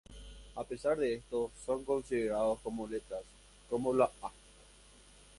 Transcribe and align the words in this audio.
A 0.55 0.63
pesar 0.63 0.97
de 0.97 1.13
esto, 1.13 1.51
son 1.63 1.85
considerados 1.85 2.57
como 2.61 2.87
letras, 2.87 3.21
como 3.69 3.93
la 3.93 4.05
å. 4.23 4.31